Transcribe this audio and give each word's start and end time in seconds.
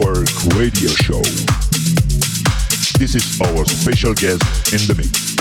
Klangwork 0.00 0.58
Radio 0.58 0.88
Show. 0.90 1.22
This 2.98 3.14
is 3.14 3.40
our 3.40 3.64
special 3.66 4.14
guest 4.14 4.72
in 4.72 4.86
the 4.86 4.94
mix. 4.96 5.39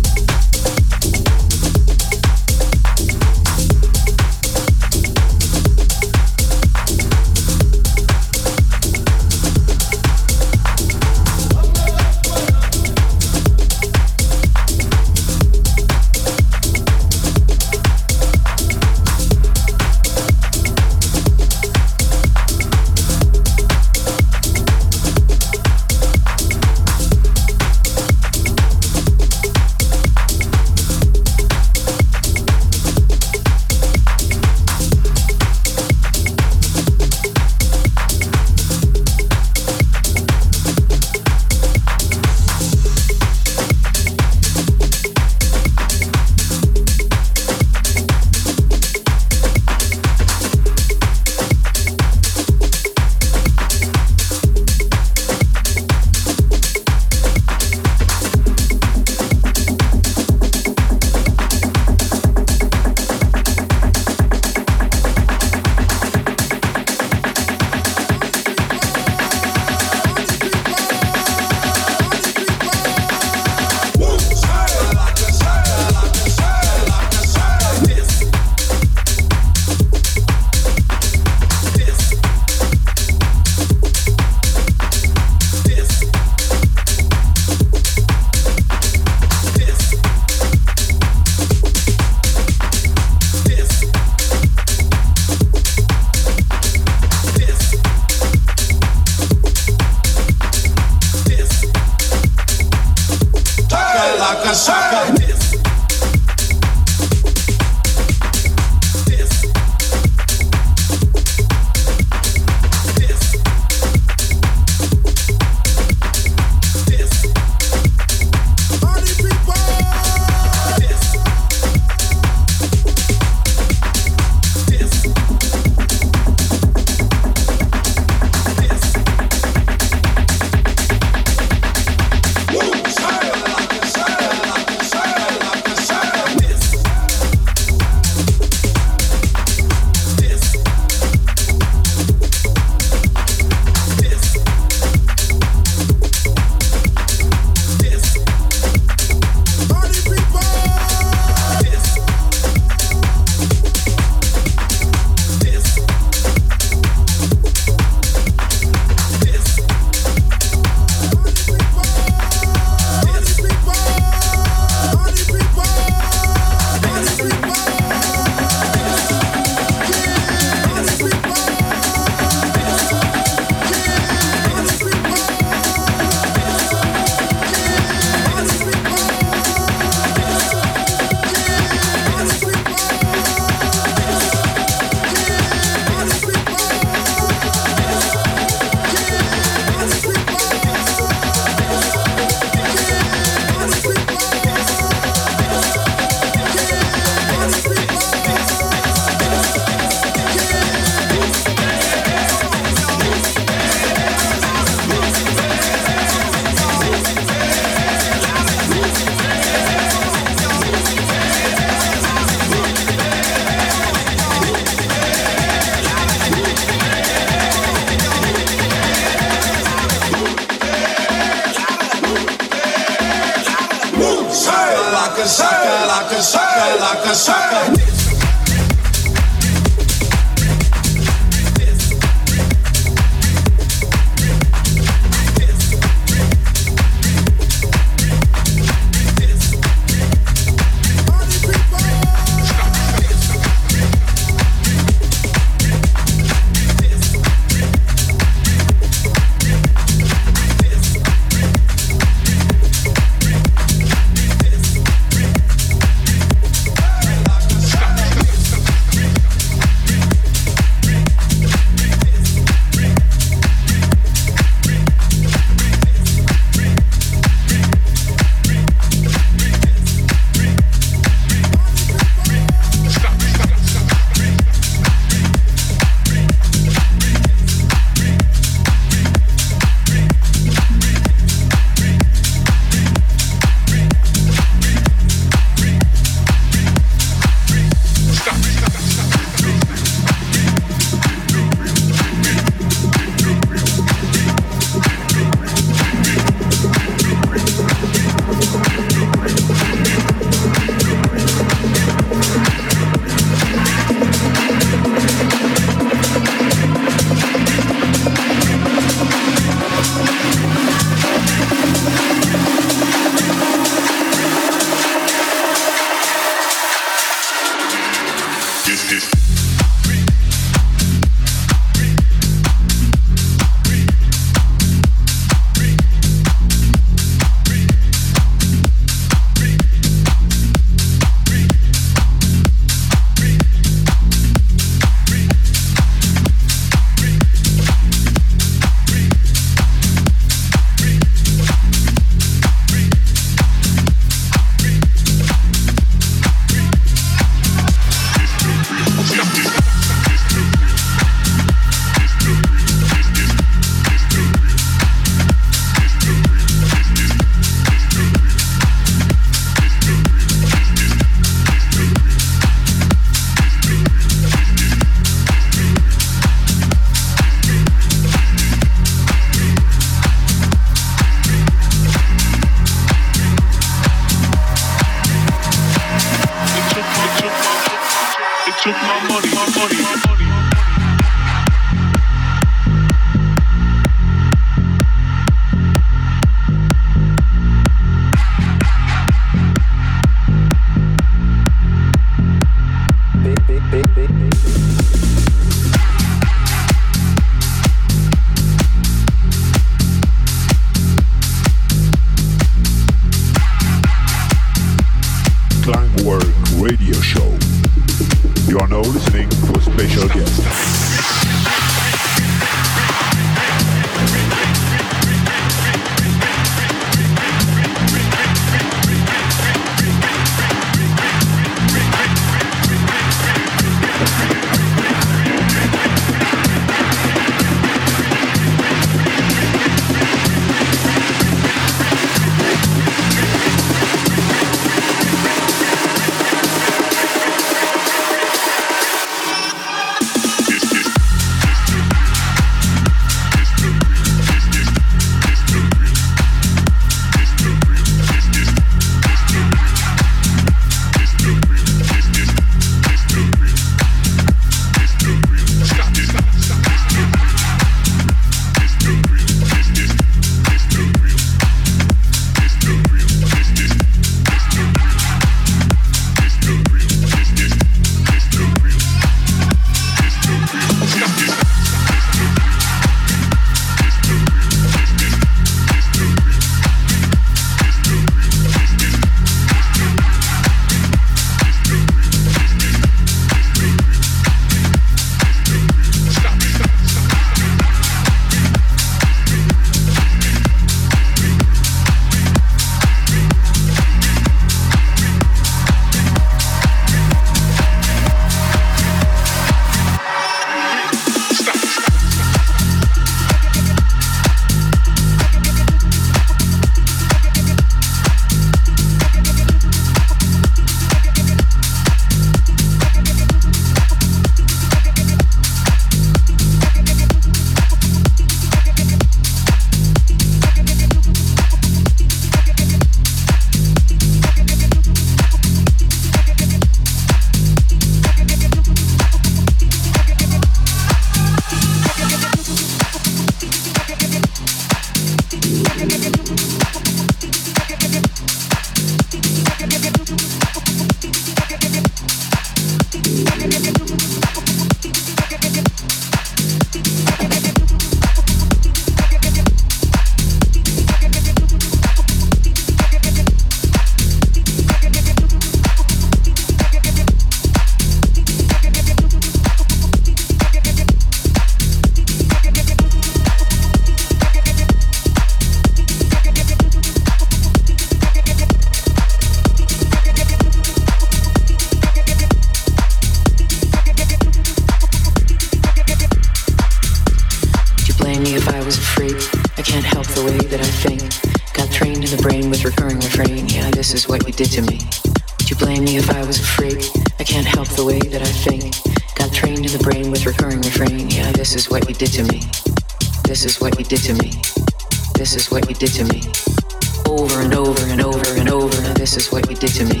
This 599.04 599.18
is 599.18 599.30
what 599.30 599.50
you 599.50 599.56
did 599.56 599.68
to 599.68 599.84
me. 599.84 600.00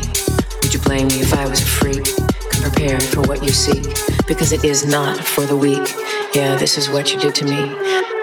Would 0.62 0.72
you 0.72 0.80
blame 0.80 1.08
me 1.08 1.20
if 1.20 1.34
I 1.34 1.46
was 1.46 1.60
a 1.60 1.66
freak? 1.66 2.06
Come 2.48 2.62
prepared 2.62 3.02
for 3.02 3.20
what 3.20 3.42
you 3.42 3.50
seek. 3.50 3.84
Because 4.26 4.50
it 4.50 4.64
is 4.64 4.86
not 4.86 5.22
for 5.22 5.44
the 5.44 5.54
weak. 5.54 5.86
Yeah, 6.34 6.56
this 6.56 6.78
is 6.78 6.88
what 6.88 7.12
you 7.12 7.20
did 7.20 7.34
to 7.34 7.44
me. 7.44 8.13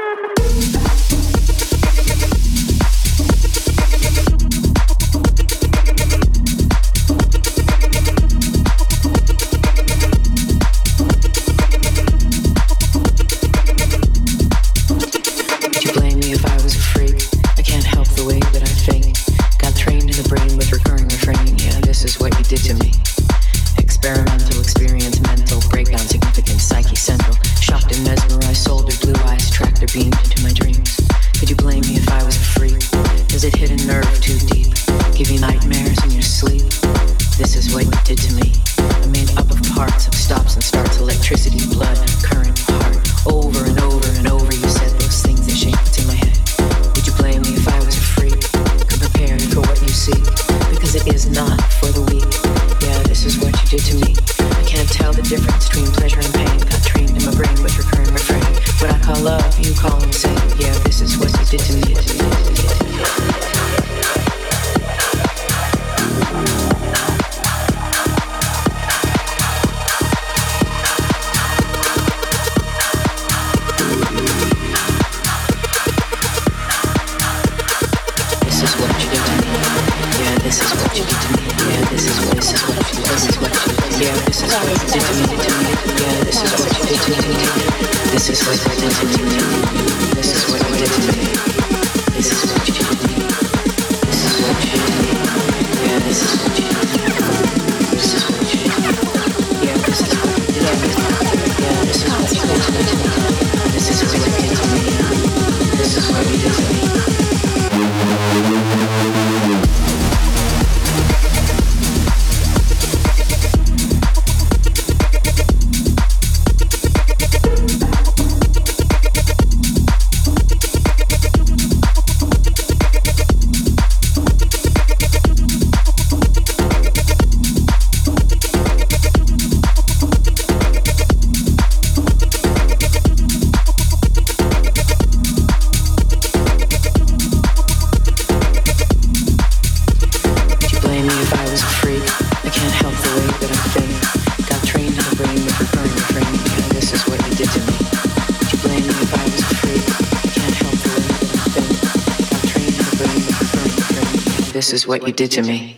What 154.91 155.07
you 155.07 155.13
did 155.13 155.31
to 155.31 155.41
me. 155.41 155.70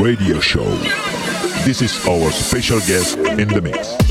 Radio 0.00 0.40
Show. 0.40 0.64
This 1.64 1.80
is 1.80 2.06
our 2.06 2.30
special 2.30 2.78
guest 2.80 3.16
in 3.16 3.48
the 3.48 3.60
mix. 3.62 4.05